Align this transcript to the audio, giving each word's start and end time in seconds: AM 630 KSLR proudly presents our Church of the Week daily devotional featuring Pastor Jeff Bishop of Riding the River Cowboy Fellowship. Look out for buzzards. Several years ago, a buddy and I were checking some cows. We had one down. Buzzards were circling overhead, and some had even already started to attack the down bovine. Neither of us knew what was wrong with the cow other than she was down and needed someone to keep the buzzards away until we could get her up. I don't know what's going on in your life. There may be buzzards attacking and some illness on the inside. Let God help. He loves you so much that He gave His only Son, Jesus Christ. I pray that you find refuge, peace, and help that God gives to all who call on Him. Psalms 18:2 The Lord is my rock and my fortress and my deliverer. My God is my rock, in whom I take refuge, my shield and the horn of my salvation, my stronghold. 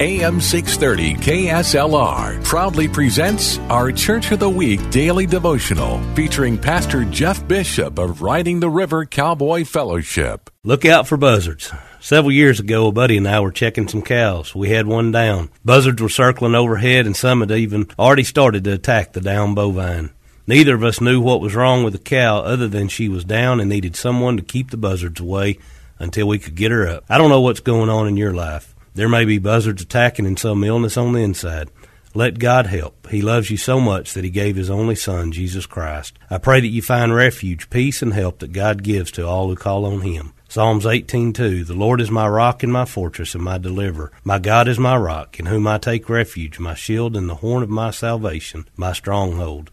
AM 0.00 0.40
630 0.40 1.14
KSLR 1.22 2.42
proudly 2.42 2.88
presents 2.88 3.60
our 3.70 3.92
Church 3.92 4.32
of 4.32 4.40
the 4.40 4.50
Week 4.50 4.90
daily 4.90 5.24
devotional 5.24 6.02
featuring 6.16 6.58
Pastor 6.58 7.04
Jeff 7.04 7.46
Bishop 7.46 7.96
of 8.00 8.20
Riding 8.20 8.58
the 8.58 8.68
River 8.68 9.06
Cowboy 9.06 9.64
Fellowship. 9.64 10.50
Look 10.64 10.84
out 10.84 11.06
for 11.06 11.16
buzzards. 11.16 11.72
Several 12.00 12.32
years 12.32 12.58
ago, 12.58 12.88
a 12.88 12.92
buddy 12.92 13.16
and 13.16 13.28
I 13.28 13.38
were 13.38 13.52
checking 13.52 13.86
some 13.86 14.02
cows. 14.02 14.52
We 14.52 14.70
had 14.70 14.88
one 14.88 15.12
down. 15.12 15.50
Buzzards 15.64 16.02
were 16.02 16.08
circling 16.08 16.56
overhead, 16.56 17.06
and 17.06 17.16
some 17.16 17.38
had 17.38 17.52
even 17.52 17.86
already 17.96 18.24
started 18.24 18.64
to 18.64 18.72
attack 18.72 19.12
the 19.12 19.20
down 19.20 19.54
bovine. 19.54 20.10
Neither 20.48 20.74
of 20.74 20.82
us 20.82 21.00
knew 21.00 21.20
what 21.20 21.40
was 21.40 21.54
wrong 21.54 21.84
with 21.84 21.92
the 21.92 22.00
cow 22.00 22.38
other 22.38 22.66
than 22.66 22.88
she 22.88 23.08
was 23.08 23.24
down 23.24 23.60
and 23.60 23.70
needed 23.70 23.94
someone 23.94 24.38
to 24.38 24.42
keep 24.42 24.72
the 24.72 24.76
buzzards 24.76 25.20
away 25.20 25.60
until 26.00 26.26
we 26.26 26.40
could 26.40 26.56
get 26.56 26.72
her 26.72 26.84
up. 26.88 27.04
I 27.08 27.16
don't 27.16 27.30
know 27.30 27.42
what's 27.42 27.60
going 27.60 27.90
on 27.90 28.08
in 28.08 28.16
your 28.16 28.34
life. 28.34 28.73
There 28.94 29.08
may 29.08 29.24
be 29.24 29.38
buzzards 29.38 29.82
attacking 29.82 30.24
and 30.24 30.38
some 30.38 30.62
illness 30.62 30.96
on 30.96 31.12
the 31.12 31.20
inside. 31.20 31.68
Let 32.14 32.38
God 32.38 32.66
help. 32.66 33.08
He 33.08 33.22
loves 33.22 33.50
you 33.50 33.56
so 33.56 33.80
much 33.80 34.14
that 34.14 34.22
He 34.22 34.30
gave 34.30 34.54
His 34.54 34.70
only 34.70 34.94
Son, 34.94 35.32
Jesus 35.32 35.66
Christ. 35.66 36.16
I 36.30 36.38
pray 36.38 36.60
that 36.60 36.68
you 36.68 36.80
find 36.80 37.12
refuge, 37.12 37.70
peace, 37.70 38.02
and 38.02 38.14
help 38.14 38.38
that 38.38 38.52
God 38.52 38.84
gives 38.84 39.10
to 39.12 39.26
all 39.26 39.48
who 39.48 39.56
call 39.56 39.84
on 39.84 40.02
Him. 40.02 40.32
Psalms 40.48 40.84
18:2 40.84 41.66
The 41.66 41.74
Lord 41.74 42.00
is 42.00 42.12
my 42.12 42.28
rock 42.28 42.62
and 42.62 42.72
my 42.72 42.84
fortress 42.84 43.34
and 43.34 43.42
my 43.42 43.58
deliverer. 43.58 44.12
My 44.22 44.38
God 44.38 44.68
is 44.68 44.78
my 44.78 44.96
rock, 44.96 45.40
in 45.40 45.46
whom 45.46 45.66
I 45.66 45.78
take 45.78 46.08
refuge, 46.08 46.60
my 46.60 46.74
shield 46.74 47.16
and 47.16 47.28
the 47.28 47.34
horn 47.34 47.64
of 47.64 47.70
my 47.70 47.90
salvation, 47.90 48.68
my 48.76 48.92
stronghold. 48.92 49.72